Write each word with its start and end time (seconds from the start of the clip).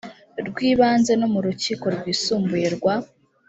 rw 0.47 0.57
ibanze 0.71 1.11
no 1.19 1.27
mu 1.33 1.39
rukiko 1.45 1.85
rwisumbuye 1.95 2.67
rwa 2.75 2.95